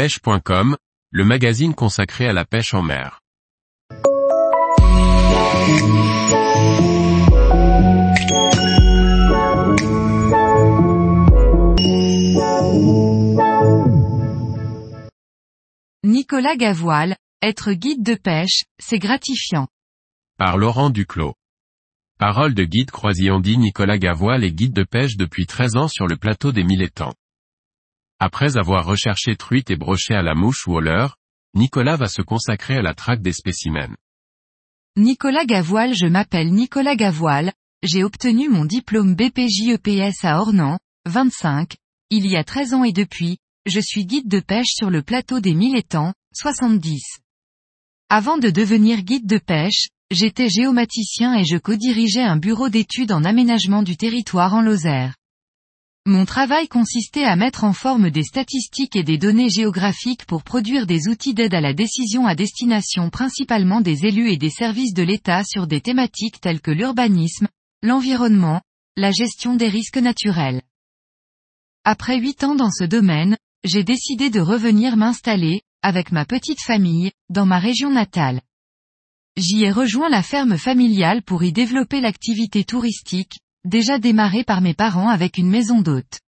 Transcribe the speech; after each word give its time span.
pêche.com, 0.00 0.78
le 1.10 1.24
magazine 1.26 1.74
consacré 1.74 2.26
à 2.26 2.32
la 2.32 2.46
pêche 2.46 2.72
en 2.72 2.80
mer. 2.80 3.20
Nicolas 16.02 16.56
Gavoile, 16.56 17.16
être 17.42 17.72
guide 17.72 18.02
de 18.02 18.14
pêche, 18.14 18.64
c'est 18.78 18.98
gratifiant. 18.98 19.68
Par 20.38 20.56
Laurent 20.56 20.88
Duclos. 20.88 21.34
Parole 22.18 22.54
de 22.54 22.64
guide 22.64 22.90
croisillon 22.90 23.38
dit 23.38 23.58
Nicolas 23.58 23.98
Gavoile 23.98 24.44
est 24.44 24.52
guide 24.52 24.72
de 24.72 24.84
pêche 24.84 25.18
depuis 25.18 25.44
13 25.44 25.76
ans 25.76 25.88
sur 25.88 26.06
le 26.06 26.16
plateau 26.16 26.52
des 26.52 26.64
Mille 26.64 26.80
Étangs. 26.80 27.12
Après 28.22 28.58
avoir 28.58 28.84
recherché 28.84 29.34
truites 29.34 29.70
et 29.70 29.76
brochets 29.76 30.14
à 30.14 30.22
la 30.22 30.34
mouche 30.34 30.66
ou 30.66 30.74
au 30.74 30.80
leurre, 30.80 31.16
Nicolas 31.54 31.96
va 31.96 32.06
se 32.06 32.20
consacrer 32.20 32.76
à 32.76 32.82
la 32.82 32.92
traque 32.92 33.22
des 33.22 33.32
spécimens. 33.32 33.96
Nicolas 34.96 35.46
Gavoile 35.46 35.94
Je 35.94 36.06
m'appelle 36.06 36.52
Nicolas 36.52 36.96
Gavoile, 36.96 37.54
j'ai 37.82 38.04
obtenu 38.04 38.50
mon 38.50 38.66
diplôme 38.66 39.14
BPJEPS 39.14 40.22
à 40.24 40.38
Ornans, 40.38 40.78
25, 41.06 41.76
il 42.10 42.26
y 42.26 42.36
a 42.36 42.44
13 42.44 42.74
ans 42.74 42.84
et 42.84 42.92
depuis, 42.92 43.38
je 43.64 43.80
suis 43.80 44.04
guide 44.04 44.28
de 44.28 44.40
pêche 44.40 44.74
sur 44.74 44.90
le 44.90 45.00
plateau 45.00 45.40
des 45.40 45.54
Mille 45.54 45.76
Étangs, 45.76 46.12
70. 46.34 47.20
Avant 48.10 48.36
de 48.36 48.50
devenir 48.50 49.00
guide 49.00 49.26
de 49.26 49.38
pêche, 49.38 49.88
j'étais 50.10 50.50
géomaticien 50.50 51.38
et 51.38 51.44
je 51.44 51.56
co-dirigeais 51.56 52.22
un 52.22 52.36
bureau 52.36 52.68
d'études 52.68 53.12
en 53.12 53.24
aménagement 53.24 53.82
du 53.82 53.96
territoire 53.96 54.52
en 54.52 54.60
Lozère. 54.60 55.14
Mon 56.10 56.24
travail 56.24 56.66
consistait 56.66 57.22
à 57.22 57.36
mettre 57.36 57.62
en 57.62 57.72
forme 57.72 58.10
des 58.10 58.24
statistiques 58.24 58.96
et 58.96 59.04
des 59.04 59.16
données 59.16 59.48
géographiques 59.48 60.24
pour 60.24 60.42
produire 60.42 60.84
des 60.84 61.06
outils 61.06 61.34
d'aide 61.34 61.54
à 61.54 61.60
la 61.60 61.72
décision 61.72 62.26
à 62.26 62.34
destination 62.34 63.10
principalement 63.10 63.80
des 63.80 64.06
élus 64.06 64.28
et 64.28 64.36
des 64.36 64.50
services 64.50 64.92
de 64.92 65.04
l'État 65.04 65.44
sur 65.44 65.68
des 65.68 65.80
thématiques 65.80 66.40
telles 66.40 66.60
que 66.60 66.72
l'urbanisme, 66.72 67.46
l'environnement, 67.84 68.60
la 68.96 69.12
gestion 69.12 69.54
des 69.54 69.68
risques 69.68 69.98
naturels. 69.98 70.62
Après 71.84 72.18
huit 72.18 72.42
ans 72.42 72.56
dans 72.56 72.72
ce 72.72 72.82
domaine, 72.82 73.36
j'ai 73.62 73.84
décidé 73.84 74.30
de 74.30 74.40
revenir 74.40 74.96
m'installer, 74.96 75.62
avec 75.80 76.10
ma 76.10 76.24
petite 76.24 76.60
famille, 76.60 77.12
dans 77.28 77.46
ma 77.46 77.60
région 77.60 77.92
natale. 77.92 78.40
J'y 79.36 79.62
ai 79.62 79.70
rejoint 79.70 80.08
la 80.08 80.24
ferme 80.24 80.58
familiale 80.58 81.22
pour 81.22 81.44
y 81.44 81.52
développer 81.52 82.00
l'activité 82.00 82.64
touristique, 82.64 83.38
déjà 83.64 83.98
démarrée 83.98 84.44
par 84.44 84.60
mes 84.60 84.74
parents 84.74 85.08
avec 85.08 85.38
une 85.38 85.48
maison 85.48 85.80
d'hôte. 85.80 86.20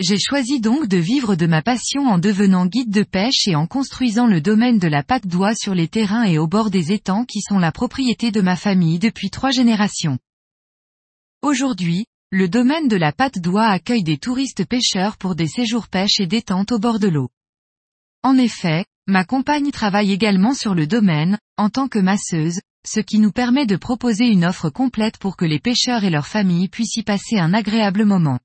J'ai 0.00 0.18
choisi 0.18 0.60
donc 0.60 0.86
de 0.86 0.96
vivre 0.96 1.34
de 1.34 1.46
ma 1.46 1.60
passion 1.60 2.06
en 2.06 2.18
devenant 2.18 2.66
guide 2.66 2.90
de 2.90 3.02
pêche 3.02 3.48
et 3.48 3.56
en 3.56 3.66
construisant 3.66 4.28
le 4.28 4.40
domaine 4.40 4.78
de 4.78 4.86
la 4.86 5.02
patte 5.02 5.26
d'oie 5.26 5.56
sur 5.56 5.74
les 5.74 5.88
terrains 5.88 6.22
et 6.22 6.38
au 6.38 6.46
bord 6.46 6.70
des 6.70 6.92
étangs 6.92 7.24
qui 7.24 7.40
sont 7.40 7.58
la 7.58 7.72
propriété 7.72 8.30
de 8.30 8.40
ma 8.40 8.54
famille 8.54 9.00
depuis 9.00 9.30
trois 9.30 9.50
générations. 9.50 10.18
Aujourd'hui, 11.42 12.06
le 12.30 12.48
domaine 12.48 12.86
de 12.86 12.96
la 12.96 13.10
patte 13.10 13.40
d'oie 13.40 13.66
accueille 13.66 14.04
des 14.04 14.18
touristes 14.18 14.64
pêcheurs 14.64 15.16
pour 15.16 15.34
des 15.34 15.48
séjours 15.48 15.88
pêche 15.88 16.20
et 16.20 16.26
détente 16.26 16.70
au 16.70 16.78
bord 16.78 17.00
de 17.00 17.08
l'eau. 17.08 17.30
En 18.22 18.36
effet, 18.36 18.84
ma 19.08 19.24
compagne 19.24 19.72
travaille 19.72 20.12
également 20.12 20.54
sur 20.54 20.74
le 20.74 20.86
domaine, 20.86 21.38
en 21.56 21.70
tant 21.70 21.88
que 21.88 21.98
masseuse, 21.98 22.60
ce 22.86 23.00
qui 23.00 23.18
nous 23.18 23.32
permet 23.32 23.66
de 23.66 23.76
proposer 23.76 24.26
une 24.26 24.44
offre 24.44 24.70
complète 24.70 25.18
pour 25.18 25.36
que 25.36 25.44
les 25.44 25.58
pêcheurs 25.58 26.04
et 26.04 26.10
leurs 26.10 26.26
familles 26.26 26.68
puissent 26.68 26.96
y 26.96 27.02
passer 27.02 27.38
un 27.38 27.54
agréable 27.54 28.04
moment. 28.04 28.38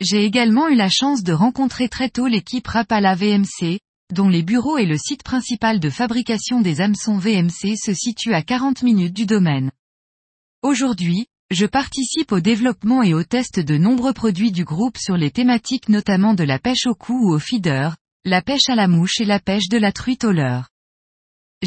J'ai 0.00 0.24
également 0.24 0.68
eu 0.68 0.74
la 0.74 0.90
chance 0.90 1.22
de 1.22 1.32
rencontrer 1.32 1.88
très 1.88 2.10
tôt 2.10 2.26
l'équipe 2.26 2.66
Rapala 2.66 3.14
VMC, 3.14 3.80
dont 4.12 4.28
les 4.28 4.42
bureaux 4.42 4.78
et 4.78 4.86
le 4.86 4.98
site 4.98 5.22
principal 5.22 5.80
de 5.80 5.90
fabrication 5.90 6.60
des 6.60 6.80
hameçons 6.80 7.18
VMC 7.18 7.76
se 7.76 7.94
situent 7.94 8.34
à 8.34 8.42
40 8.42 8.82
minutes 8.82 9.14
du 9.14 9.26
domaine. 9.26 9.70
Aujourd'hui, 10.62 11.26
je 11.50 11.66
participe 11.66 12.32
au 12.32 12.40
développement 12.40 13.02
et 13.02 13.14
au 13.14 13.22
test 13.22 13.60
de 13.60 13.76
nombreux 13.76 14.12
produits 14.12 14.52
du 14.52 14.64
groupe 14.64 14.98
sur 14.98 15.16
les 15.16 15.30
thématiques 15.30 15.88
notamment 15.88 16.34
de 16.34 16.44
la 16.44 16.58
pêche 16.58 16.86
au 16.86 16.94
cou 16.94 17.28
ou 17.28 17.34
au 17.34 17.38
feeder, 17.38 17.96
la 18.24 18.42
pêche 18.42 18.68
à 18.68 18.74
la 18.74 18.88
mouche 18.88 19.20
et 19.20 19.24
la 19.24 19.40
pêche 19.40 19.68
de 19.68 19.78
la 19.78 19.92
truite 19.92 20.24
au 20.24 20.32
leurre. 20.32 20.68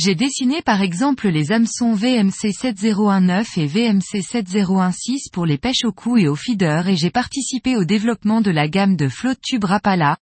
J'ai 0.01 0.15
dessiné 0.15 0.61
par 0.61 0.81
exemple 0.81 1.27
les 1.27 1.51
hameçons 1.51 1.91
VMC 1.91 2.53
7019 2.53 3.57
et 3.57 3.65
VMC 3.65 4.21
7016 4.21 5.27
pour 5.33 5.45
les 5.45 5.57
pêches 5.57 5.83
au 5.83 5.91
cou 5.91 6.15
et 6.15 6.29
au 6.29 6.37
feeder 6.37 6.87
et 6.87 6.95
j'ai 6.95 7.09
participé 7.09 7.75
au 7.75 7.83
développement 7.83 8.39
de 8.39 8.49
la 8.49 8.69
gamme 8.69 8.95
de 8.95 9.09
flotte 9.09 9.41
tube 9.41 9.65
Rapala, 9.65 10.15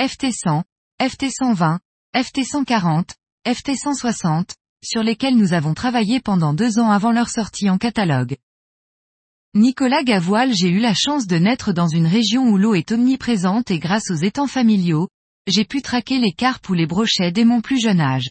FT100, 0.00 0.62
FT120, 1.02 1.78
FT140, 2.14 3.08
FT160, 3.44 4.50
sur 4.84 5.02
lesquels 5.02 5.36
nous 5.36 5.52
avons 5.52 5.74
travaillé 5.74 6.20
pendant 6.20 6.54
deux 6.54 6.78
ans 6.78 6.92
avant 6.92 7.10
leur 7.10 7.28
sortie 7.28 7.68
en 7.68 7.76
catalogue. 7.76 8.36
Nicolas 9.56 10.04
Gavoile 10.04 10.54
J'ai 10.54 10.68
eu 10.68 10.78
la 10.78 10.94
chance 10.94 11.26
de 11.26 11.38
naître 11.38 11.72
dans 11.72 11.88
une 11.88 12.06
région 12.06 12.50
où 12.50 12.56
l'eau 12.56 12.76
est 12.76 12.92
omniprésente 12.92 13.72
et 13.72 13.80
grâce 13.80 14.12
aux 14.12 14.14
étangs 14.14 14.46
familiaux, 14.46 15.08
j'ai 15.48 15.64
pu 15.64 15.82
traquer 15.82 16.20
les 16.20 16.32
carpes 16.32 16.68
ou 16.68 16.74
les 16.74 16.86
brochets 16.86 17.32
dès 17.32 17.44
mon 17.44 17.60
plus 17.62 17.80
jeune 17.80 18.00
âge. 18.00 18.30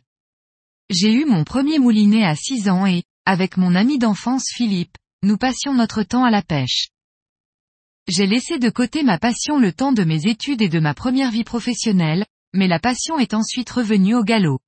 J'ai 0.89 1.13
eu 1.13 1.25
mon 1.25 1.43
premier 1.43 1.79
moulinet 1.79 2.25
à 2.25 2.35
6 2.35 2.69
ans 2.69 2.85
et, 2.85 3.03
avec 3.25 3.57
mon 3.57 3.73
ami 3.73 3.97
d'enfance 3.97 4.45
Philippe, 4.53 4.97
nous 5.23 5.37
passions 5.37 5.73
notre 5.73 6.03
temps 6.03 6.25
à 6.25 6.31
la 6.31 6.41
pêche. 6.41 6.89
J'ai 8.07 8.27
laissé 8.27 8.59
de 8.59 8.69
côté 8.69 9.03
ma 9.03 9.17
passion 9.17 9.59
le 9.59 9.71
temps 9.71 9.93
de 9.93 10.03
mes 10.03 10.27
études 10.27 10.61
et 10.61 10.67
de 10.67 10.79
ma 10.79 10.93
première 10.93 11.31
vie 11.31 11.45
professionnelle, 11.45 12.25
mais 12.53 12.67
la 12.67 12.79
passion 12.79 13.17
est 13.17 13.33
ensuite 13.33 13.69
revenue 13.69 14.15
au 14.15 14.23
galop. 14.23 14.59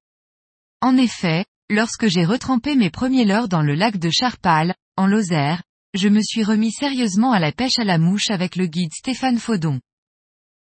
En 0.82 0.96
effet, 0.96 1.46
lorsque 1.70 2.08
j'ai 2.08 2.24
retrempé 2.24 2.76
mes 2.76 2.90
premiers 2.90 3.26
leurres 3.26 3.50
dans 3.50 3.62
le 3.62 3.76
lac 3.76 3.98
de 3.98 4.10
Charpal, 4.10 4.74
en 4.96 5.08
Lozère, 5.08 5.64
je 5.94 6.08
me 6.08 6.22
suis 6.22 6.44
remis 6.44 6.72
sérieusement 6.72 7.34
à 7.34 7.40
la 7.40 7.52
pêche 7.52 7.78
à 7.78 7.84
la 7.84 7.98
mouche 7.98 8.30
avec 8.30 8.56
le 8.56 8.68
guide 8.68 8.94
Stéphane 8.94 9.40
Faudon. 9.40 9.82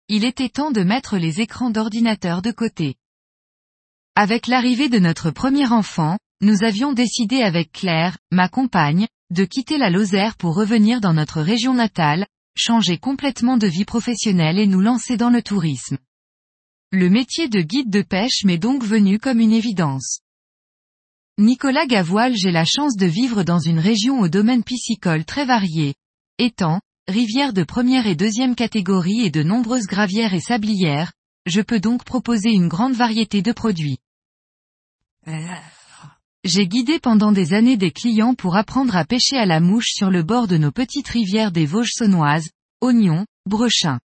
Il 0.08 0.24
était 0.24 0.48
temps 0.48 0.70
de 0.70 0.82
mettre 0.82 1.18
les 1.18 1.40
écrans 1.40 1.70
d'ordinateur 1.70 2.42
de 2.42 2.52
côté. 2.52 2.96
Avec 4.16 4.46
l'arrivée 4.46 4.88
de 4.88 4.98
notre 4.98 5.30
premier 5.30 5.66
enfant, 5.66 6.18
nous 6.40 6.64
avions 6.64 6.92
décidé 6.92 7.42
avec 7.42 7.72
Claire, 7.72 8.18
ma 8.30 8.48
compagne, 8.48 9.06
de 9.30 9.44
quitter 9.44 9.78
la 9.78 9.90
Lozère 9.90 10.36
pour 10.36 10.56
revenir 10.56 11.00
dans 11.00 11.14
notre 11.14 11.40
région 11.40 11.74
natale, 11.74 12.26
changer 12.56 12.98
complètement 12.98 13.56
de 13.56 13.66
vie 13.66 13.84
professionnelle 13.84 14.58
et 14.58 14.66
nous 14.66 14.80
lancer 14.80 15.16
dans 15.16 15.30
le 15.30 15.42
tourisme. 15.42 15.98
Le 16.92 17.08
métier 17.08 17.48
de 17.48 17.60
guide 17.60 17.90
de 17.90 18.02
pêche 18.02 18.44
m'est 18.44 18.58
donc 18.58 18.82
venu 18.82 19.18
comme 19.18 19.38
une 19.38 19.52
évidence. 19.52 20.20
Nicolas 21.38 21.86
Gavoile 21.86 22.34
J'ai 22.36 22.50
la 22.50 22.64
chance 22.64 22.96
de 22.96 23.06
vivre 23.06 23.44
dans 23.44 23.60
une 23.60 23.78
région 23.78 24.18
au 24.18 24.28
domaine 24.28 24.64
piscicole 24.64 25.24
très 25.24 25.44
varié. 25.44 25.94
Étangs, 26.38 26.80
rivières 27.06 27.52
de 27.52 27.62
première 27.62 28.06
et 28.06 28.16
deuxième 28.16 28.56
catégorie 28.56 29.24
et 29.24 29.30
de 29.30 29.42
nombreuses 29.42 29.86
gravières 29.86 30.34
et 30.34 30.40
sablières, 30.40 31.12
je 31.46 31.60
peux 31.60 31.80
donc 31.80 32.04
proposer 32.04 32.50
une 32.50 32.68
grande 32.68 32.94
variété 32.94 33.42
de 33.42 33.52
produits. 33.52 33.98
J'ai 36.44 36.66
guidé 36.66 36.98
pendant 36.98 37.32
des 37.32 37.52
années 37.52 37.76
des 37.76 37.90
clients 37.90 38.34
pour 38.34 38.56
apprendre 38.56 38.96
à 38.96 39.04
pêcher 39.04 39.36
à 39.36 39.46
la 39.46 39.60
mouche 39.60 39.90
sur 39.90 40.10
le 40.10 40.22
bord 40.22 40.48
de 40.48 40.56
nos 40.56 40.72
petites 40.72 41.08
rivières 41.08 41.52
des 41.52 41.66
Vosges 41.66 41.92
saunoises, 41.92 42.48
Oignons, 42.80 43.26
Brechins. 43.46 44.00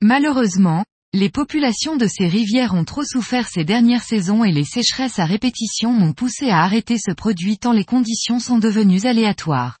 Malheureusement, 0.00 0.84
les 1.12 1.28
populations 1.28 1.96
de 1.96 2.06
ces 2.06 2.28
rivières 2.28 2.74
ont 2.74 2.84
trop 2.84 3.04
souffert 3.04 3.48
ces 3.48 3.64
dernières 3.64 4.04
saisons 4.04 4.44
et 4.44 4.52
les 4.52 4.64
sécheresses 4.64 5.18
à 5.18 5.24
répétition 5.24 5.92
m'ont 5.92 6.12
poussé 6.12 6.48
à 6.50 6.62
arrêter 6.62 6.98
ce 6.98 7.10
produit 7.10 7.58
tant 7.58 7.72
les 7.72 7.84
conditions 7.84 8.38
sont 8.38 8.58
devenues 8.58 9.06
aléatoires. 9.06 9.78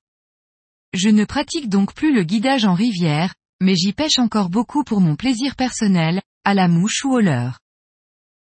Je 0.92 1.08
ne 1.08 1.24
pratique 1.24 1.68
donc 1.68 1.94
plus 1.94 2.12
le 2.12 2.24
guidage 2.24 2.64
en 2.64 2.74
rivière, 2.74 3.32
mais 3.60 3.76
j'y 3.76 3.92
pêche 3.92 4.18
encore 4.18 4.50
beaucoup 4.50 4.82
pour 4.82 5.00
mon 5.00 5.14
plaisir 5.14 5.54
personnel, 5.54 6.20
à 6.44 6.54
la 6.54 6.68
mouche 6.68 7.04
ou 7.04 7.12
au 7.12 7.20
leurre. 7.20 7.60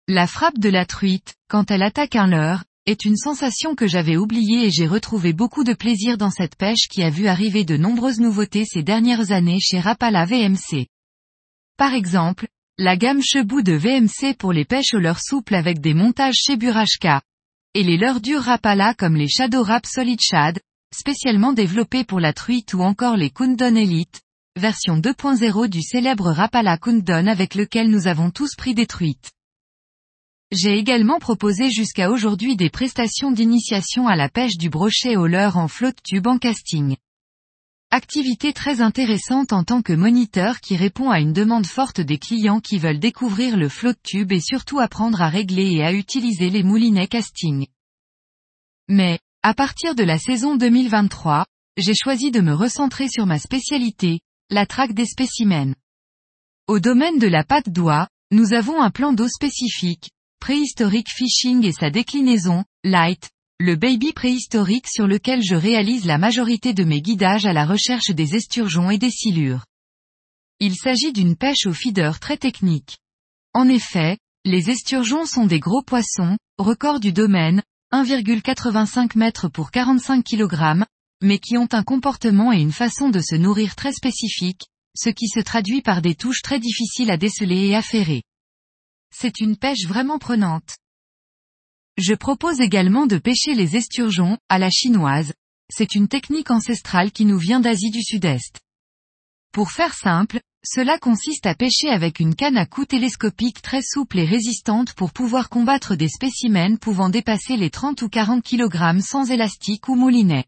La 0.08 0.28
frappe 0.28 0.60
de 0.60 0.70
la 0.70 0.86
truite, 0.86 1.36
quand 1.48 1.72
elle 1.72 1.84
attaque 1.84 2.16
un 2.16 2.28
leurre, 2.28 2.64
est 2.86 3.06
une 3.06 3.18
sensation 3.18 3.74
que 3.74 3.88
j'avais 3.88 4.18
oubliée 4.18 4.66
et 4.66 4.72
j'ai 4.72 4.86
retrouvé 4.86 5.34
beaucoup 5.34 5.64
de 5.64 5.74
plaisir 5.74 6.18
dans 6.18 6.30
cette 6.30 6.56
pêche 6.56 6.88
qui 6.90 7.02
a 7.02 7.10
vu 7.10 7.28
arriver 7.28 7.64
de 7.64 7.78
nombreuses 7.78 8.20
nouveautés 8.20 8.66
ces 8.66 8.84
dernières 8.84 9.32
années 9.32 9.60
chez 9.60 9.80
Rapala 9.80 10.26
VMC. 10.26 10.88
Par 11.78 11.94
exemple, 11.94 12.48
la 12.78 12.96
gamme 12.98 13.24
Chebou 13.24 13.64
de 13.64 13.74
VMC 13.74 14.36
pour 14.38 14.54
les 14.54 14.66
pêches 14.66 14.94
au 14.94 15.00
leurre 15.00 15.22
souple 15.22 15.56
avec 15.56 15.80
des 15.80 15.94
montages 15.94 16.36
chez 16.36 16.58
Burashka. 16.58 17.22
Et 17.74 17.84
les 17.84 17.98
leurres 17.98 18.22
durs 18.22 18.44
Rapala 18.44 18.94
comme 18.94 19.16
les 19.16 19.30
Shadow 19.30 19.64
Rap 19.64 19.86
Solid 19.86 20.20
Shad, 20.22 20.60
spécialement 20.94 21.54
développés 21.54 22.04
pour 22.04 22.20
la 22.20 22.34
truite 22.34 22.74
ou 22.74 22.82
encore 22.82 23.18
les 23.18 23.32
Kundon 23.32 23.76
Elite, 23.76 24.22
version 24.58 24.98
2.0 24.98 25.68
du 25.68 25.82
célèbre 25.82 26.32
Rapala 26.32 26.78
Kundon 26.78 27.28
avec 27.28 27.56
lequel 27.56 27.90
nous 27.90 28.08
avons 28.08 28.32
tous 28.32 28.56
pris 28.56 28.74
des 28.74 28.88
truites. 28.88 29.34
J'ai 30.52 30.78
également 30.78 31.20
proposé 31.20 31.70
jusqu'à 31.70 32.10
aujourd'hui 32.10 32.56
des 32.56 32.70
prestations 32.70 33.32
d'initiation 33.32 34.08
à 34.08 34.16
la 34.16 34.30
pêche 34.30 34.58
du 34.58 34.70
brochet 34.70 35.18
au 35.18 35.28
leurre 35.28 35.58
en 35.58 35.68
flotte 35.68 36.02
tube 36.04 36.28
en 36.28 36.38
casting. 36.38 36.96
activité 37.92 38.54
très 38.54 38.80
intéressante 38.80 39.52
en 39.52 39.66
tant 39.66 39.82
que 39.82 39.92
moniteur 39.92 40.62
qui 40.62 40.78
répond 40.78 41.10
à 41.10 41.20
une 41.20 41.34
demande 41.34 41.66
forte 41.66 42.00
des 42.00 42.18
clients 42.18 42.62
qui 42.62 42.78
veulent 42.78 43.00
découvrir 43.00 43.58
le 43.58 43.68
flot 43.68 43.92
de 43.92 44.00
tube 44.04 44.32
et 44.32 44.40
surtout 44.40 44.80
apprendre 44.80 45.22
à 45.22 45.28
régler 45.28 45.70
et 45.74 45.84
à 45.84 45.92
utiliser 45.92 46.50
les 46.50 46.64
moulinets 46.64 47.08
casting. 47.08 47.68
Mais, 48.88 49.20
à 49.44 49.54
partir 49.54 49.96
de 49.96 50.04
la 50.04 50.18
saison 50.18 50.56
2023, 50.56 51.46
j'ai 51.78 51.94
choisi 51.94 52.32
de 52.32 52.40
me 52.40 52.54
recentrer 52.54 53.10
sur 53.10 53.26
ma 53.26 53.40
spécialité, 53.40 54.20
la 54.50 54.66
traque 54.66 54.94
des 54.94 55.06
spécimens. 55.06 55.74
Au 56.68 56.80
domaine 56.80 57.18
de 57.18 57.28
la 57.28 57.44
patte 57.44 57.70
d'oie, 57.70 58.08
nous 58.32 58.54
avons 58.54 58.82
un 58.82 58.92
plan 58.92 59.14
d'eau 59.14 59.28
spécifique, 59.28 60.12
préhistorique 60.40 61.10
fishing 61.10 61.66
et 61.66 61.72
sa 61.72 61.90
déclinaison, 61.90 62.64
light, 62.84 63.30
le 63.60 63.76
baby 63.76 64.14
préhistorique 64.14 64.88
sur 64.88 65.08
lequel 65.08 65.42
je 65.42 65.56
réalise 65.56 66.06
la 66.06 66.18
majorité 66.18 66.74
de 66.74 66.84
mes 66.84 67.02
guidages 67.02 67.46
à 67.46 67.54
la 67.54 67.66
recherche 67.66 68.12
des 68.12 68.36
esturgeons 68.36 68.92
et 68.92 68.98
des 68.98 69.10
silures. 69.10 69.66
Il 70.60 70.76
s'agit 70.76 71.14
d'une 71.14 71.36
pêche 71.36 71.66
au 71.66 71.74
feeder 71.74 72.20
très 72.20 72.38
technique. 72.38 73.00
En 73.54 73.68
effet, 73.68 74.18
les 74.44 74.70
esturgeons 74.70 75.26
sont 75.26 75.48
des 75.48 75.60
gros 75.60 75.82
poissons, 75.82 76.38
record 76.58 77.00
du 77.00 77.14
domaine, 77.14 77.64
1,85 77.94 79.20
m 79.20 79.50
pour 79.52 79.72
45 79.72 80.24
kg, 80.24 80.86
mais 81.22 81.40
qui 81.40 81.58
ont 81.58 81.70
un 81.72 81.84
comportement 81.84 82.52
et 82.52 82.60
une 82.60 82.72
façon 82.72 83.10
de 83.10 83.22
se 83.22 83.36
nourrir 83.36 83.76
très 83.76 83.94
spécifique, 83.94 84.68
ce 84.96 85.10
qui 85.10 85.28
se 85.28 85.40
traduit 85.40 85.82
par 85.82 86.02
des 86.02 86.16
touches 86.16 86.42
très 86.42 86.60
difficiles 86.60 87.12
à 87.12 87.18
déceler 87.18 87.68
et 87.68 87.76
à 87.76 87.82
ferrer. 87.82 88.24
C'est 89.12 89.40
une 89.40 89.58
pêche 89.58 89.86
vraiment 89.88 90.20
prenante. 90.20 90.78
Je 91.98 92.14
propose 92.14 92.60
également 92.60 93.06
de 93.06 93.18
pêcher 93.18 93.54
les 93.54 93.78
esturgeons, 93.78 94.38
à 94.50 94.60
la 94.60 94.70
chinoise. 94.70 95.34
C'est 95.72 95.96
une 95.96 96.08
technique 96.08 96.52
ancestrale 96.52 97.12
qui 97.12 97.26
nous 97.26 97.38
vient 97.38 97.62
d'Asie 97.62 97.92
du 97.92 98.04
Sud-Est. 98.04 98.60
Pour 99.54 99.72
faire 99.72 99.94
simple, 99.94 100.42
cela 100.66 100.98
consiste 101.00 101.46
à 101.46 101.56
pêcher 101.56 101.90
avec 101.90 102.20
une 102.20 102.36
canne 102.36 102.58
à 102.58 102.66
coups 102.66 102.90
télescopique 102.90 103.62
très 103.62 103.82
souple 103.82 104.20
et 104.20 104.26
résistante 104.26 104.94
pour 104.94 105.14
pouvoir 105.14 105.50
combattre 105.50 105.96
des 105.96 106.10
spécimens 106.10 106.76
pouvant 106.76 107.10
dépasser 107.10 107.56
les 107.56 107.70
30 107.70 108.02
ou 108.02 108.10
40 108.10 108.44
kg 108.44 109.00
sans 109.00 109.32
élastique 109.32 109.88
ou 109.88 109.96
moulinet. 109.96 110.46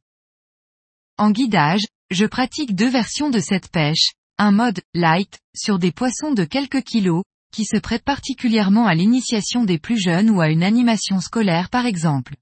En 1.19 1.31
guidage, 1.31 1.81
je 2.11 2.25
pratique 2.27 2.75
deux 2.75 2.89
versions 2.89 3.31
de 3.31 3.39
cette 3.39 3.69
pêche, 3.69 4.11
un 4.37 4.51
mode 4.51 4.81
light, 4.93 5.39
sur 5.55 5.79
des 5.79 5.91
poissons 5.91 6.31
de 6.31 6.43
quelques 6.43 6.83
kilos, 6.83 7.23
qui 7.51 7.65
se 7.65 7.77
prête 7.77 8.03
particulièrement 8.03 8.85
à 8.85 8.93
l'initiation 8.93 9.63
des 9.63 9.79
plus 9.79 9.99
jeunes 9.99 10.29
ou 10.29 10.41
à 10.41 10.49
une 10.49 10.61
animation 10.61 11.19
scolaire 11.19 11.71
par 11.71 11.87
exemple. 11.87 12.35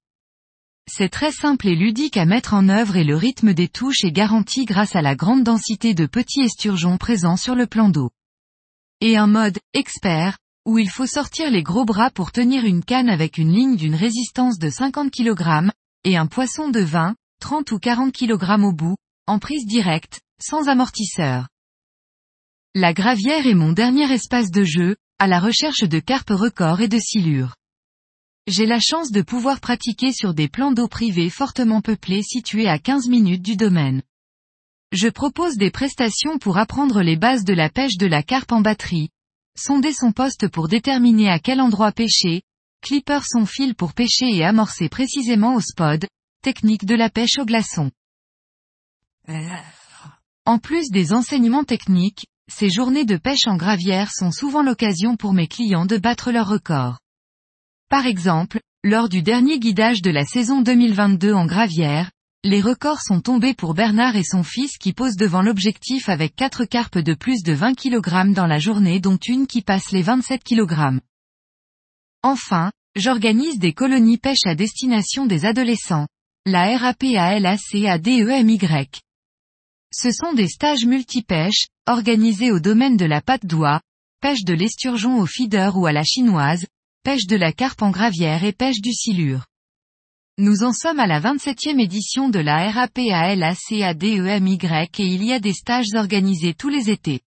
C'est 0.91 1.07
très 1.07 1.31
simple 1.31 1.69
et 1.69 1.75
ludique 1.75 2.17
à 2.17 2.25
mettre 2.25 2.53
en 2.53 2.67
œuvre 2.67 2.97
et 2.97 3.05
le 3.05 3.15
rythme 3.15 3.53
des 3.53 3.69
touches 3.69 4.03
est 4.03 4.11
garanti 4.11 4.65
grâce 4.65 4.97
à 4.97 5.01
la 5.01 5.15
grande 5.15 5.43
densité 5.43 5.93
de 5.93 6.05
petits 6.05 6.41
esturgeons 6.41 6.97
présents 6.97 7.37
sur 7.37 7.55
le 7.55 7.67
plan 7.67 7.87
d'eau. 7.87 8.11
Et 8.99 9.15
un 9.15 9.27
mode 9.27 9.57
expert, 9.73 10.37
où 10.65 10.79
il 10.79 10.89
faut 10.89 11.07
sortir 11.07 11.49
les 11.49 11.63
gros 11.63 11.85
bras 11.85 12.09
pour 12.09 12.33
tenir 12.33 12.65
une 12.65 12.83
canne 12.83 13.09
avec 13.09 13.37
une 13.37 13.53
ligne 13.53 13.77
d'une 13.77 13.95
résistance 13.95 14.59
de 14.59 14.69
50 14.69 15.11
kg, 15.11 15.71
et 16.03 16.17
un 16.17 16.27
poisson 16.27 16.67
de 16.67 16.81
20, 16.81 17.15
30 17.39 17.71
ou 17.71 17.79
40 17.79 18.13
kg 18.13 18.63
au 18.63 18.71
bout, 18.71 18.95
en 19.27 19.39
prise 19.39 19.65
directe, 19.65 20.21
sans 20.41 20.67
amortisseur. 20.67 21.47
La 22.73 22.93
gravière 22.93 23.47
est 23.47 23.53
mon 23.53 23.71
dernier 23.71 24.11
espace 24.11 24.51
de 24.51 24.63
jeu, 24.63 24.97
à 25.19 25.27
la 25.27 25.39
recherche 25.39 25.83
de 25.83 25.99
carpes 25.99 26.31
records 26.31 26.81
et 26.81 26.87
de 26.87 26.99
silures. 26.99 27.55
J'ai 28.47 28.65
la 28.65 28.79
chance 28.79 29.11
de 29.11 29.21
pouvoir 29.21 29.59
pratiquer 29.59 30.11
sur 30.11 30.33
des 30.33 30.47
plans 30.47 30.71
d'eau 30.71 30.87
privés 30.87 31.29
fortement 31.29 31.81
peuplés 31.81 32.21
situés 32.21 32.67
à 32.67 32.77
15 32.77 33.07
minutes 33.07 33.41
du 33.41 33.55
domaine. 33.55 34.03
Je 34.91 35.07
propose 35.07 35.57
des 35.57 35.71
prestations 35.71 36.37
pour 36.37 36.57
apprendre 36.57 37.01
les 37.01 37.17
bases 37.17 37.43
de 37.43 37.53
la 37.53 37.69
pêche 37.69 37.97
de 37.97 38.05
la 38.05 38.23
carpe 38.23 38.51
en 38.51 38.61
batterie, 38.61 39.09
sonder 39.57 39.93
son 39.93 40.11
poste 40.11 40.47
pour 40.47 40.67
déterminer 40.67 41.29
à 41.29 41.39
quel 41.39 41.59
endroit 41.59 41.91
pêcher, 41.91 42.43
clipper 42.81 43.21
son 43.25 43.45
fil 43.45 43.73
pour 43.73 43.93
pêcher 43.93 44.27
et 44.27 44.43
amorcer 44.43 44.89
précisément 44.89 45.55
au 45.55 45.61
spot, 45.61 46.05
technique 46.45 46.85
de 46.85 46.93
la 46.93 47.09
pêche 47.09 47.39
au 47.39 47.43
glaçon. 47.43 47.89
En 50.45 50.59
plus 50.59 50.91
des 50.91 51.11
enseignements 51.11 51.63
techniques, 51.63 52.27
ces 52.47 52.69
journées 52.69 53.03
de 53.03 53.17
pêche 53.17 53.47
en 53.47 53.57
gravière 53.57 54.11
sont 54.11 54.29
souvent 54.29 54.61
l'occasion 54.61 55.17
pour 55.17 55.33
mes 55.33 55.47
clients 55.47 55.87
de 55.87 55.97
battre 55.97 56.31
leur 56.31 56.47
record. 56.47 56.99
Par 57.89 58.05
exemple, 58.05 58.59
lors 58.83 59.09
du 59.09 59.23
dernier 59.23 59.57
guidage 59.57 60.03
de 60.03 60.11
la 60.11 60.23
saison 60.23 60.61
2022 60.61 61.33
en 61.33 61.47
gravière, 61.47 62.11
les 62.43 62.61
records 62.61 63.01
sont 63.01 63.21
tombés 63.21 63.55
pour 63.55 63.73
Bernard 63.73 64.15
et 64.15 64.23
son 64.23 64.43
fils 64.43 64.77
qui 64.77 64.93
posent 64.93 65.17
devant 65.17 65.41
l'objectif 65.41 66.09
avec 66.09 66.35
quatre 66.35 66.65
carpes 66.65 66.99
de 66.99 67.15
plus 67.15 67.41
de 67.41 67.53
20 67.53 67.73
kg 67.73 68.33
dans 68.33 68.45
la 68.45 68.59
journée 68.59 68.99
dont 68.99 69.17
une 69.17 69.47
qui 69.47 69.63
passe 69.63 69.91
les 69.91 70.03
27 70.03 70.43
kg. 70.43 70.99
Enfin, 72.21 72.71
j'organise 72.95 73.57
des 73.57 73.73
colonies 73.73 74.19
pêche 74.19 74.45
à 74.45 74.53
destination 74.53 75.25
des 75.25 75.47
adolescents. 75.47 76.05
La 76.47 76.77
RAPALACADEMY. 76.77 78.59
Ce 79.91 80.11
sont 80.11 80.33
des 80.33 80.47
stages 80.47 80.85
multipêche, 80.85 81.65
organisés 81.87 82.51
au 82.51 82.59
domaine 82.59 82.97
de 82.97 83.05
la 83.05 83.19
patte 83.19 83.47
d'oie, 83.47 83.81
pêche 84.21 84.43
de 84.43 84.53
l'esturgeon 84.53 85.17
au 85.17 85.25
feeder 85.25 85.75
ou 85.75 85.87
à 85.87 85.91
la 85.91 86.03
chinoise, 86.03 86.67
pêche 87.01 87.25
de 87.25 87.35
la 87.35 87.51
carpe 87.51 87.81
en 87.81 87.89
gravière 87.89 88.43
et 88.43 88.51
pêche 88.51 88.79
du 88.79 88.93
silure. 88.93 89.47
Nous 90.37 90.61
en 90.61 90.71
sommes 90.71 90.99
à 90.99 91.07
la 91.07 91.19
27e 91.19 91.81
édition 91.81 92.29
de 92.29 92.37
la 92.37 92.69
RAPALACADEMY 92.69 94.59
et 94.61 95.03
il 95.03 95.23
y 95.23 95.33
a 95.33 95.39
des 95.39 95.53
stages 95.53 95.95
organisés 95.95 96.53
tous 96.53 96.69
les 96.69 96.91
étés. 96.91 97.21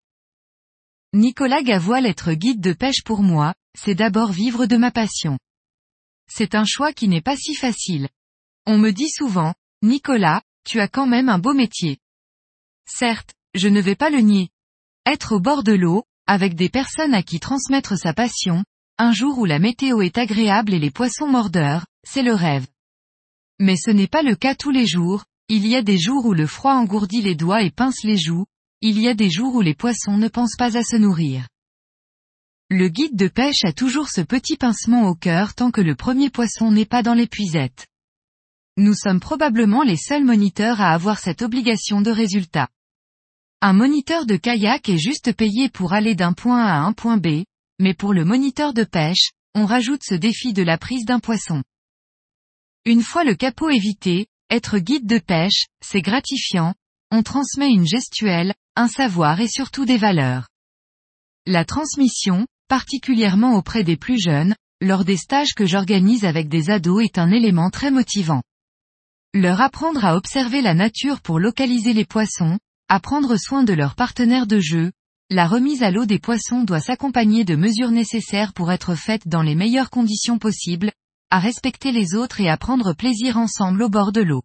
Nicolas 1.12 1.64
Gavoil 1.64 2.06
être 2.06 2.34
guide 2.34 2.60
de 2.60 2.72
pêche 2.72 3.02
pour 3.02 3.24
moi, 3.24 3.52
c'est 3.76 3.96
d'abord 3.96 4.30
vivre 4.30 4.66
de 4.66 4.76
ma 4.76 4.92
passion. 4.92 5.40
C'est 6.30 6.54
un 6.54 6.64
choix 6.64 6.92
qui 6.92 7.08
n'est 7.08 7.20
pas 7.20 7.34
si 7.34 7.56
facile. 7.56 8.08
On 8.70 8.76
me 8.76 8.92
dit 8.92 9.08
souvent, 9.08 9.54
Nicolas, 9.80 10.42
tu 10.62 10.78
as 10.78 10.88
quand 10.88 11.06
même 11.06 11.30
un 11.30 11.38
beau 11.38 11.54
métier. 11.54 11.96
Certes, 12.86 13.32
je 13.54 13.66
ne 13.66 13.80
vais 13.80 13.94
pas 13.94 14.10
le 14.10 14.18
nier. 14.18 14.50
Être 15.06 15.36
au 15.36 15.40
bord 15.40 15.62
de 15.62 15.72
l'eau, 15.72 16.04
avec 16.26 16.54
des 16.54 16.68
personnes 16.68 17.14
à 17.14 17.22
qui 17.22 17.40
transmettre 17.40 17.96
sa 17.96 18.12
passion, 18.12 18.62
un 18.98 19.10
jour 19.10 19.38
où 19.38 19.46
la 19.46 19.58
météo 19.58 20.02
est 20.02 20.18
agréable 20.18 20.74
et 20.74 20.78
les 20.78 20.90
poissons 20.90 21.28
mordeurs, 21.28 21.86
c'est 22.06 22.22
le 22.22 22.34
rêve. 22.34 22.66
Mais 23.58 23.76
ce 23.76 23.90
n'est 23.90 24.06
pas 24.06 24.20
le 24.20 24.36
cas 24.36 24.54
tous 24.54 24.70
les 24.70 24.86
jours, 24.86 25.24
il 25.48 25.66
y 25.66 25.74
a 25.74 25.80
des 25.80 25.96
jours 25.96 26.26
où 26.26 26.34
le 26.34 26.46
froid 26.46 26.74
engourdit 26.74 27.22
les 27.22 27.36
doigts 27.36 27.62
et 27.62 27.70
pince 27.70 28.04
les 28.04 28.18
joues, 28.18 28.44
il 28.82 29.00
y 29.00 29.08
a 29.08 29.14
des 29.14 29.30
jours 29.30 29.54
où 29.54 29.62
les 29.62 29.74
poissons 29.74 30.18
ne 30.18 30.28
pensent 30.28 30.56
pas 30.58 30.76
à 30.76 30.82
se 30.82 30.96
nourrir. 30.96 31.48
Le 32.68 32.90
guide 32.90 33.16
de 33.16 33.28
pêche 33.28 33.64
a 33.64 33.72
toujours 33.72 34.10
ce 34.10 34.20
petit 34.20 34.58
pincement 34.58 35.08
au 35.08 35.14
cœur 35.14 35.54
tant 35.54 35.70
que 35.70 35.80
le 35.80 35.94
premier 35.94 36.28
poisson 36.28 36.70
n'est 36.70 36.84
pas 36.84 37.02
dans 37.02 37.14
l'épuisette. 37.14 37.86
Nous 38.80 38.94
sommes 38.94 39.18
probablement 39.18 39.82
les 39.82 39.96
seuls 39.96 40.22
moniteurs 40.22 40.80
à 40.80 40.92
avoir 40.92 41.18
cette 41.18 41.42
obligation 41.42 42.00
de 42.00 42.12
résultat. 42.12 42.68
Un 43.60 43.72
moniteur 43.72 44.24
de 44.24 44.36
kayak 44.36 44.88
est 44.88 44.98
juste 44.98 45.32
payé 45.32 45.68
pour 45.68 45.94
aller 45.94 46.14
d'un 46.14 46.32
point 46.32 46.62
A 46.62 46.74
à 46.74 46.78
un 46.82 46.92
point 46.92 47.16
B, 47.16 47.42
mais 47.80 47.92
pour 47.92 48.14
le 48.14 48.24
moniteur 48.24 48.72
de 48.74 48.84
pêche, 48.84 49.32
on 49.56 49.66
rajoute 49.66 50.02
ce 50.04 50.14
défi 50.14 50.52
de 50.52 50.62
la 50.62 50.78
prise 50.78 51.04
d'un 51.04 51.18
poisson. 51.18 51.64
Une 52.84 53.02
fois 53.02 53.24
le 53.24 53.34
capot 53.34 53.68
évité, 53.68 54.28
être 54.48 54.78
guide 54.78 55.08
de 55.08 55.18
pêche, 55.18 55.66
c'est 55.84 56.00
gratifiant, 56.00 56.72
on 57.10 57.24
transmet 57.24 57.70
une 57.70 57.84
gestuelle, 57.84 58.54
un 58.76 58.86
savoir 58.86 59.40
et 59.40 59.48
surtout 59.48 59.86
des 59.86 59.98
valeurs. 59.98 60.46
La 61.46 61.64
transmission, 61.64 62.46
particulièrement 62.68 63.56
auprès 63.56 63.82
des 63.82 63.96
plus 63.96 64.22
jeunes, 64.22 64.54
lors 64.80 65.04
des 65.04 65.16
stages 65.16 65.54
que 65.56 65.66
j'organise 65.66 66.24
avec 66.24 66.48
des 66.48 66.70
ados 66.70 67.02
est 67.02 67.18
un 67.18 67.32
élément 67.32 67.70
très 67.70 67.90
motivant. 67.90 68.42
Leur 69.34 69.60
apprendre 69.60 70.04
à 70.06 70.16
observer 70.16 70.62
la 70.62 70.72
nature 70.72 71.20
pour 71.20 71.38
localiser 71.38 71.92
les 71.92 72.06
poissons, 72.06 72.58
à 72.88 72.98
prendre 72.98 73.36
soin 73.36 73.62
de 73.62 73.74
leurs 73.74 73.94
partenaires 73.94 74.46
de 74.46 74.58
jeu, 74.58 74.90
la 75.28 75.46
remise 75.46 75.82
à 75.82 75.90
l'eau 75.90 76.06
des 76.06 76.18
poissons 76.18 76.64
doit 76.64 76.80
s'accompagner 76.80 77.44
de 77.44 77.54
mesures 77.54 77.90
nécessaires 77.90 78.54
pour 78.54 78.72
être 78.72 78.94
faites 78.94 79.28
dans 79.28 79.42
les 79.42 79.54
meilleures 79.54 79.90
conditions 79.90 80.38
possibles, 80.38 80.92
à 81.30 81.38
respecter 81.38 81.92
les 81.92 82.14
autres 82.14 82.40
et 82.40 82.48
à 82.48 82.56
prendre 82.56 82.94
plaisir 82.94 83.36
ensemble 83.36 83.82
au 83.82 83.90
bord 83.90 84.12
de 84.12 84.22
l'eau. 84.22 84.42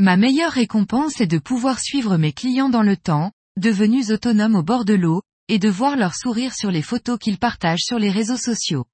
Ma 0.00 0.16
meilleure 0.16 0.50
récompense 0.50 1.20
est 1.20 1.28
de 1.28 1.38
pouvoir 1.38 1.78
suivre 1.78 2.16
mes 2.16 2.32
clients 2.32 2.68
dans 2.68 2.82
le 2.82 2.96
temps, 2.96 3.30
devenus 3.56 4.10
autonomes 4.10 4.56
au 4.56 4.64
bord 4.64 4.84
de 4.84 4.94
l'eau, 4.94 5.22
et 5.46 5.60
de 5.60 5.68
voir 5.68 5.96
leur 5.96 6.16
sourire 6.16 6.52
sur 6.52 6.72
les 6.72 6.82
photos 6.82 7.16
qu'ils 7.16 7.38
partagent 7.38 7.84
sur 7.84 8.00
les 8.00 8.10
réseaux 8.10 8.36
sociaux. 8.36 8.86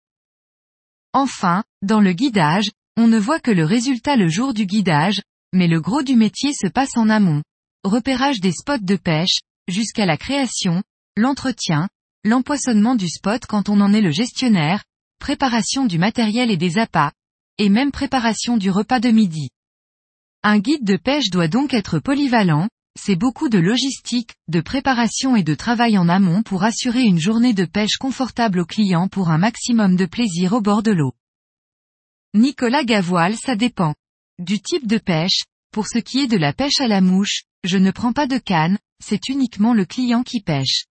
Enfin, 1.14 1.64
dans 1.80 2.00
le 2.00 2.12
guidage, 2.12 2.71
on 3.00 3.09
ne 3.09 3.19
voit 3.19 3.40
que 3.40 3.50
le 3.50 3.64
résultat 3.64 4.16
le 4.16 4.28
jour 4.28 4.52
du 4.52 4.66
guidage, 4.66 5.23
mais 5.54 5.69
le 5.69 5.80
gros 5.80 6.02
du 6.02 6.16
métier 6.16 6.52
se 6.52 6.66
passe 6.66 6.99
en 6.99 7.09
amont. 7.09 7.42
Repérage 7.83 8.40
des 8.40 8.52
spots 8.52 8.83
de 8.83 8.97
pêche, 8.97 9.38
jusqu'à 9.69 10.04
la 10.04 10.19
création, 10.19 10.83
l'entretien, 11.16 11.88
l'empoisonnement 12.25 12.95
du 12.95 13.09
spot 13.09 13.47
quand 13.47 13.71
on 13.71 13.80
en 13.80 13.95
est 13.95 14.02
le 14.02 14.11
gestionnaire, 14.11 14.85
préparation 15.19 15.87
du 15.87 15.99
matériel 15.99 16.50
et 16.50 16.59
des 16.59 16.76
appâts, 16.76 17.12
et 17.57 17.71
même 17.71 17.90
préparation 17.90 18.59
du 18.59 18.71
repas 18.71 19.00
de 19.00 19.09
midi. 19.09 19.49
Un 20.42 20.59
guide 20.59 20.85
de 20.85 20.99
pêche 20.99 21.30
doit 21.30 21.49
donc 21.49 21.73
être 21.73 22.00
polyvalent, 22.00 22.69
c'est 22.99 23.16
beaucoup 23.16 23.49
de 23.49 23.59
logistique, 23.59 24.35
de 24.49 24.61
préparation 24.61 25.37
et 25.37 25.42
de 25.42 25.54
travail 25.54 25.97
en 25.97 26.11
amont 26.11 26.42
pour 26.42 26.64
assurer 26.64 27.04
une 27.04 27.19
journée 27.19 27.54
de 27.54 27.64
pêche 27.64 27.97
confortable 27.97 28.61
aux 28.61 28.66
clients 28.66 29.09
pour 29.09 29.30
un 29.30 29.38
maximum 29.38 29.97
de 29.97 30.04
plaisir 30.04 30.52
au 30.52 30.61
bord 30.61 30.83
de 30.83 30.92
l'eau. 30.92 31.14
Nicolas 32.34 32.84
Gavoil 32.84 33.37
ça 33.37 33.56
dépend. 33.56 33.94
Du 34.38 34.60
type 34.60 34.87
de 34.87 34.99
pêche, 34.99 35.42
pour 35.72 35.88
ce 35.88 35.99
qui 35.99 36.20
est 36.20 36.28
de 36.28 36.37
la 36.37 36.52
pêche 36.52 36.80
à 36.80 36.87
la 36.87 37.00
mouche, 37.00 37.42
je 37.64 37.76
ne 37.76 37.90
prends 37.90 38.12
pas 38.12 38.28
de 38.28 38.38
canne, 38.38 38.78
c'est 39.04 39.28
uniquement 39.28 39.75
le 39.75 39.84
client 39.84 40.22
qui 40.22 40.40
pêche. 40.40 40.84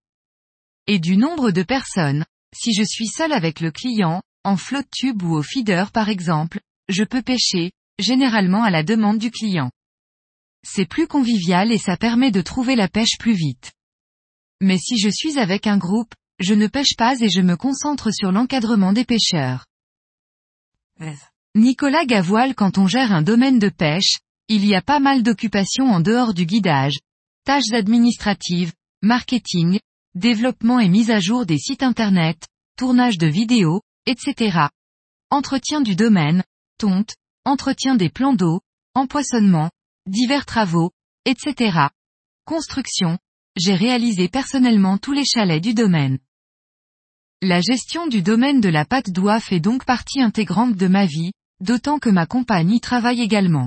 Et 0.86 0.98
du 0.98 1.16
nombre 1.16 1.50
de 1.50 1.62
personnes, 1.62 2.26
si 2.54 2.74
je 2.74 2.82
suis 2.82 3.06
seul 3.06 3.32
avec 3.32 3.60
le 3.60 3.70
client, 3.70 4.22
en 4.44 4.56
flotte 4.56 4.90
tube 4.90 5.22
ou 5.22 5.34
au 5.34 5.42
feeder 5.42 5.92
par 5.92 6.10
exemple, 6.10 6.60
je 6.88 7.04
peux 7.04 7.22
pêcher, 7.22 7.72
généralement 7.98 8.62
à 8.62 8.70
la 8.70 8.82
demande 8.82 9.18
du 9.18 9.30
client. 9.30 9.70
C'est 10.62 10.86
plus 10.86 11.06
convivial 11.06 11.72
et 11.72 11.78
ça 11.78 11.96
permet 11.96 12.30
de 12.30 12.42
trouver 12.42 12.76
la 12.76 12.88
pêche 12.88 13.16
plus 13.18 13.34
vite. 13.34 13.72
Mais 14.60 14.76
si 14.76 14.98
je 14.98 15.08
suis 15.08 15.38
avec 15.38 15.66
un 15.66 15.78
groupe, 15.78 16.14
je 16.38 16.52
ne 16.52 16.66
pêche 16.66 16.96
pas 16.98 17.18
et 17.20 17.30
je 17.30 17.40
me 17.40 17.56
concentre 17.56 18.12
sur 18.12 18.30
l'encadrement 18.30 18.92
des 18.92 19.06
pêcheurs. 19.06 19.64
Nicolas 21.54 22.04
Gavoil 22.04 22.54
quand 22.54 22.78
on 22.78 22.86
gère 22.86 23.12
un 23.12 23.22
domaine 23.22 23.58
de 23.58 23.68
pêche, 23.68 24.18
il 24.48 24.64
y 24.64 24.74
a 24.74 24.82
pas 24.82 25.00
mal 25.00 25.22
d'occupations 25.22 25.86
en 25.86 26.00
dehors 26.00 26.34
du 26.34 26.46
guidage, 26.46 26.98
tâches 27.44 27.72
administratives, 27.72 28.72
marketing, 29.02 29.80
développement 30.14 30.78
et 30.78 30.88
mise 30.88 31.10
à 31.10 31.20
jour 31.20 31.46
des 31.46 31.58
sites 31.58 31.82
internet, 31.82 32.48
tournage 32.76 33.18
de 33.18 33.26
vidéos, 33.26 33.80
etc. 34.06 34.68
Entretien 35.30 35.80
du 35.80 35.96
domaine, 35.96 36.44
tonte, 36.78 37.14
entretien 37.44 37.94
des 37.94 38.10
plans 38.10 38.34
d'eau, 38.34 38.60
empoisonnement, 38.94 39.70
divers 40.06 40.46
travaux, 40.46 40.90
etc. 41.24 41.88
Construction, 42.44 43.18
j'ai 43.56 43.74
réalisé 43.74 44.28
personnellement 44.28 44.98
tous 44.98 45.12
les 45.12 45.24
chalets 45.24 45.62
du 45.62 45.74
domaine. 45.74 46.18
La 47.42 47.62
gestion 47.62 48.06
du 48.06 48.20
domaine 48.20 48.60
de 48.60 48.68
la 48.68 48.84
pâte 48.84 49.08
d'oie 49.08 49.40
fait 49.40 49.60
donc 49.60 49.86
partie 49.86 50.20
intégrante 50.20 50.76
de 50.76 50.86
ma 50.88 51.06
vie, 51.06 51.32
d'autant 51.60 51.98
que 51.98 52.10
ma 52.10 52.26
compagne 52.26 52.72
y 52.72 52.80
travaille 52.80 53.22
également. 53.22 53.66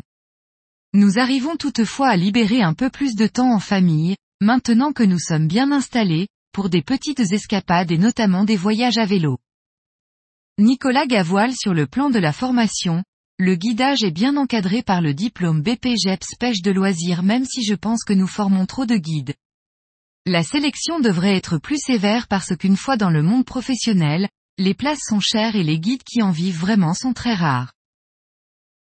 Nous 0.94 1.18
arrivons 1.18 1.56
toutefois 1.56 2.10
à 2.10 2.16
libérer 2.16 2.62
un 2.62 2.76
peu 2.76 2.92
plus 2.92 3.16
de 3.16 3.26
temps 3.26 3.52
en 3.52 3.60
famille, 3.60 4.16
maintenant 4.42 4.94
que 4.94 5.02
nous 5.02 5.18
sommes 5.18 5.48
bien 5.48 5.72
installés, 5.72 6.28
pour 6.52 6.70
des 6.70 6.84
petites 6.84 7.20
escapades 7.20 7.92
et 7.92 7.98
notamment 7.98 8.44
des 8.44 8.58
voyages 8.58 9.00
à 9.00 9.08
vélo. 9.08 9.40
Nicolas 10.60 11.08
Gavoil 11.08 11.56
sur 11.56 11.74
le 11.74 11.88
plan 11.88 12.12
de 12.12 12.20
la 12.20 12.32
formation, 12.32 13.04
le 13.40 13.56
guidage 13.56 14.04
est 14.04 14.12
bien 14.12 14.38
encadré 14.38 14.84
par 14.84 15.02
le 15.02 15.16
diplôme 15.16 15.64
BPGEPS 15.64 16.36
pêche 16.40 16.62
de 16.62 16.70
loisirs 16.70 17.24
même 17.24 17.46
si 17.46 17.64
je 17.64 17.74
pense 17.74 18.04
que 18.04 18.14
nous 18.14 18.28
formons 18.28 18.68
trop 18.68 18.86
de 18.86 18.98
guides. 18.98 19.34
La 20.26 20.42
sélection 20.42 21.02
devrait 21.02 21.36
être 21.36 21.58
plus 21.58 21.78
sévère 21.78 22.30
parce 22.30 22.56
qu'une 22.56 22.78
fois 22.78 22.96
dans 22.96 23.10
le 23.10 23.22
monde 23.22 23.44
professionnel, 23.44 24.30
les 24.58 24.74
places 24.74 25.02
sont 25.06 25.20
chères 25.20 25.58
et 25.58 25.64
les 25.64 25.80
guides 25.80 26.04
qui 26.04 26.22
en 26.22 26.32
vivent 26.32 26.60
vraiment 26.60 26.94
sont 26.94 27.12
très 27.12 27.34
rares. 27.34 27.74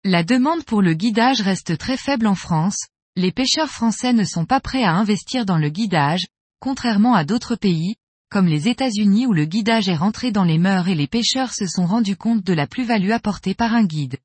La 0.03 0.25
demande 0.25 0.65
pour 0.65 0.83
le 0.83 0.93
guidage 0.93 1.41
reste 1.41 1.79
très 1.79 1.97
faible 1.97 2.27
en 2.27 2.35
France, 2.35 2.89
les 3.15 3.31
pêcheurs 3.31 3.71
français 3.71 4.13
ne 4.13 4.25
sont 4.25 4.45
pas 4.45 4.59
prêts 4.59 4.83
à 4.83 4.95
investir 4.95 5.47
dans 5.47 5.59
le 5.59 5.69
guidage, 5.69 6.27
contrairement 6.59 7.15
à 7.15 7.25
d'autres 7.25 7.55
pays, 7.55 7.95
comme 8.29 8.49
les 8.49 8.69
États-Unis 8.69 9.27
où 9.27 9.33
le 9.33 9.45
guidage 9.45 9.89
est 9.89 9.95
rentré 9.95 10.33
dans 10.33 10.45
les 10.45 10.59
mœurs 10.59 10.89
et 10.89 10.97
les 10.97 11.07
pêcheurs 11.07 11.53
se 11.55 11.67
sont 11.69 11.87
rendus 11.87 12.17
compte 12.17 12.43
de 12.43 12.53
la 12.53 12.67
plus-value 12.67 13.13
apportée 13.13 13.55
par 13.55 13.73
un 13.73 13.85
guide. 13.85 14.19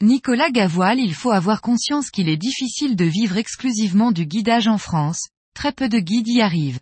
Nicolas 0.00 0.50
Gavoil 0.50 1.00
il 1.00 1.14
faut 1.14 1.32
avoir 1.32 1.60
conscience 1.60 2.10
qu'il 2.10 2.30
est 2.30 2.38
difficile 2.38 2.96
de 2.96 3.04
vivre 3.04 3.36
exclusivement 3.36 4.10
du 4.10 4.24
guidage 4.24 4.68
en 4.68 4.78
France, 4.78 5.28
très 5.54 5.72
peu 5.72 5.88
de 5.88 5.98
guides 5.98 6.28
y 6.28 6.40
arrivent. 6.40 6.80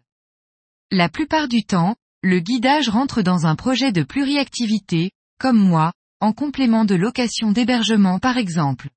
La 0.90 1.08
plupart 1.08 1.48
du 1.48 1.64
temps, 1.64 1.96
le 2.22 2.40
guidage 2.40 2.88
rentre 2.88 3.22
dans 3.22 3.46
un 3.46 3.56
projet 3.56 3.92
de 3.92 4.02
pluriactivité, 4.02 5.12
comme 5.38 5.58
moi, 5.58 5.92
en 6.20 6.32
complément 6.32 6.84
de 6.84 6.94
location 6.94 7.52
d'hébergement 7.52 8.18
par 8.18 8.36
exemple. 8.36 8.90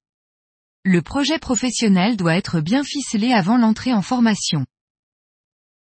Le 0.84 1.02
projet 1.02 1.40
professionnel 1.40 2.18
doit 2.18 2.36
être 2.36 2.60
bien 2.60 2.84
ficelé 2.84 3.32
avant 3.32 3.58
l'entrée 3.58 3.94
en 3.94 4.02
formation. 4.02 4.66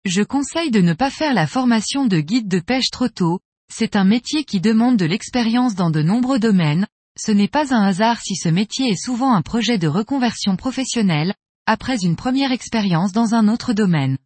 Je 0.06 0.24
conseille 0.24 0.72
de 0.72 0.82
ne 0.82 0.94
pas 0.94 1.12
faire 1.12 1.34
la 1.34 1.46
formation 1.46 2.06
de 2.06 2.20
guide 2.20 2.48
de 2.48 2.60
pêche 2.60 2.90
trop 2.90 3.10
tôt, 3.10 3.40
c'est 3.72 3.96
un 3.96 4.06
métier 4.06 4.44
qui 4.44 4.62
demande 4.62 4.98
de 4.98 5.06
l'expérience 5.06 5.76
dans 5.76 5.92
de 5.92 6.02
nombreux 6.02 6.40
domaines, 6.40 6.88
ce 7.20 7.32
n'est 7.32 7.48
pas 7.48 7.76
un 7.76 7.84
hasard 7.84 8.22
si 8.22 8.36
ce 8.36 8.50
métier 8.50 8.90
est 8.90 9.04
souvent 9.04 9.34
un 9.34 9.42
projet 9.42 9.78
de 9.78 9.88
reconversion 9.88 10.56
professionnelle, 10.56 11.36
après 11.68 11.98
une 11.98 12.16
première 12.16 12.54
expérience 12.54 13.12
dans 13.12 13.36
un 13.36 13.50
autre 13.50 13.74
domaine. 13.74 14.18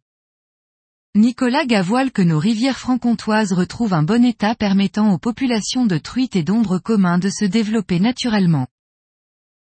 Nicolas 1.16 1.66
Gavoil 1.66 2.12
que 2.12 2.22
nos 2.22 2.38
rivières 2.38 2.78
franc-comtoises 2.78 3.52
retrouvent 3.52 3.94
un 3.94 4.04
bon 4.04 4.24
état 4.24 4.54
permettant 4.54 5.12
aux 5.12 5.18
populations 5.18 5.84
de 5.84 5.98
truites 5.98 6.36
et 6.36 6.44
d'ombres 6.44 6.78
communs 6.78 7.18
de 7.18 7.28
se 7.28 7.44
développer 7.44 7.98
naturellement. 7.98 8.68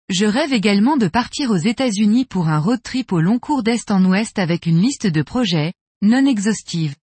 Je 0.08 0.26
rêve 0.26 0.52
également 0.52 0.96
de 0.96 1.06
partir 1.06 1.52
aux 1.52 1.56
États-Unis 1.56 2.24
pour 2.24 2.48
un 2.48 2.58
road 2.58 2.82
trip 2.82 3.12
au 3.12 3.20
long 3.20 3.38
cours 3.38 3.62
d'est 3.62 3.92
en 3.92 4.04
ouest 4.04 4.40
avec 4.40 4.66
une 4.66 4.80
liste 4.80 5.06
de 5.06 5.22
projets, 5.22 5.72
non 6.02 6.26
exhaustive. 6.26 6.96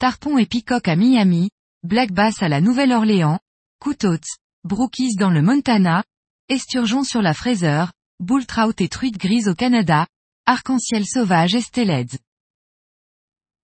Tarpon 0.00 0.38
et 0.38 0.46
Peacock 0.46 0.88
à 0.88 0.96
Miami, 0.96 1.50
Black 1.84 2.10
Bass 2.10 2.42
à 2.42 2.48
la 2.48 2.60
Nouvelle-Orléans, 2.60 3.38
Coutots, 3.80 4.18
Brookies 4.64 5.14
dans 5.14 5.30
le 5.30 5.40
Montana, 5.40 6.02
Esturgeon 6.48 7.04
sur 7.04 7.22
la 7.22 7.32
Fraser, 7.32 7.84
Bull 8.20 8.44
Trout 8.44 8.78
et 8.82 8.88
truite 8.90 9.16
grise 9.16 9.48
au 9.48 9.54
Canada, 9.54 10.06
Arc-en-ciel 10.44 11.06
sauvage 11.06 11.54
et. 11.54 12.18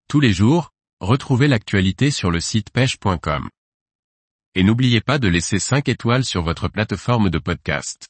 Tous 0.08 0.18
les 0.18 0.32
jours, 0.32 0.70
retrouvez 0.98 1.46
l'actualité 1.46 2.10
sur 2.10 2.30
le 2.30 2.40
site 2.40 2.70
pêche.com. 2.70 3.50
Et 4.54 4.62
n'oubliez 4.62 5.02
pas 5.02 5.18
de 5.18 5.28
laisser 5.28 5.58
5 5.58 5.90
étoiles 5.90 6.24
sur 6.24 6.42
votre 6.42 6.68
plateforme 6.68 7.28
de 7.28 7.38
podcast. 7.38 8.08